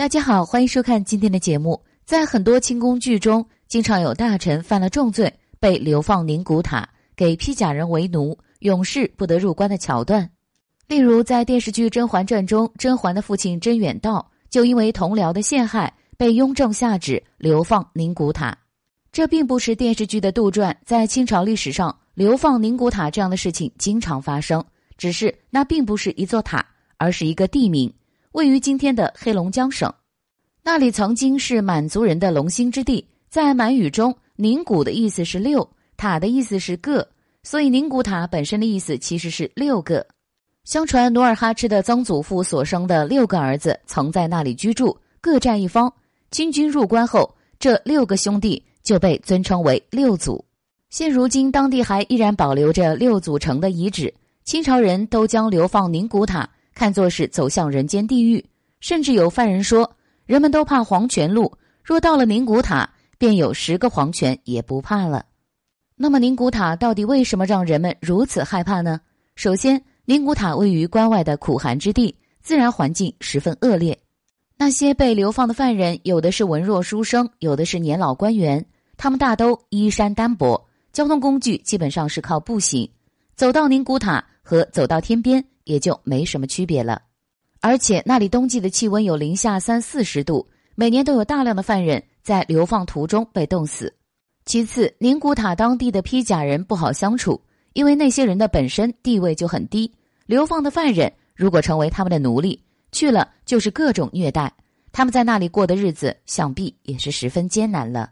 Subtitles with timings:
[0.00, 1.78] 大家好，欢迎收看今天的节目。
[2.06, 5.30] 在很多清宫剧中，经常有大臣犯了重罪，
[5.60, 10.26] 被流放宁古塔，给披甲人为奴，永世不得入关的桥段。
[10.88, 18.56] 例如，在电视剧《甄嬛传》中，甄嬛的父亲甄远道就因为同僚的陷害，被雍正下旨流放宁古塔。
[19.12, 24.64] 这并不是电视剧的杜撰，在清朝历史上，流放宁古塔这样的事情经常发生，
[24.96, 26.64] 只是那并不是一座塔，
[26.96, 27.92] 而是一个地名。
[28.32, 29.92] 位于今天的黑龙江省，
[30.62, 33.04] 那里曾经是满族人的龙兴之地。
[33.28, 37.08] 在满语中，“宁古”的意思是六，“塔”的意思是个，
[37.42, 40.06] 所以宁古塔本身的意思其实是六个。
[40.62, 45.92] 相传努尔哈赤的曾祖父所生的六个儿子曾在那里居住，各占一方。
[46.30, 50.44] 清军入关后，这六个兄弟就被尊称为六祖。
[50.88, 54.14] 现如今，当地还依然保留着六祖城的遗址。
[54.44, 56.48] 清朝人都将流放宁古塔。
[56.80, 58.42] 看作是走向人间地狱，
[58.80, 61.52] 甚至有犯人说：“人们都怕黄泉路，
[61.84, 62.88] 若到了宁古塔，
[63.18, 65.26] 便有十个黄泉也不怕了。”
[65.94, 68.98] 那么，宁古塔到底为什么让人们如此害怕呢？
[69.36, 73.98] 首先，宁古塔位于关外的苦寒之地，自然环境十分恶劣。
[74.56, 78.64] 那些被流放的犯人，有的是文弱书生，有的是年老官员，
[78.96, 82.90] 他们大都衣衫单薄，交通工具基本上是靠步行，
[83.36, 85.44] 走到宁古塔和走到天边。
[85.70, 87.00] 也就没什么区别了，
[87.60, 93.94] 而且那里冬季的气温有零下三四十度，每年都有大量的犯人在流放途中被冻死。
[94.44, 97.40] 其次，宁古塔当地的披甲人不好相处，
[97.72, 99.92] 因为那些人的本身地位就很低，
[100.26, 102.60] 流放的犯人如果成为他们的奴隶，
[102.90, 104.52] 去了就是各种虐待，
[104.90, 108.10] 他们在那里过的日子想必也是十分艰难了。